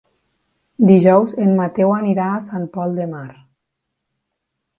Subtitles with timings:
[0.91, 3.29] Dijous en Mateu anirà a Sant Pol de Mar.